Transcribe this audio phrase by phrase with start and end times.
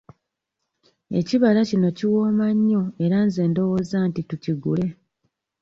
[1.19, 4.85] Ekibala kino kiwooma nnyo era nze ndowooza nti tukigule.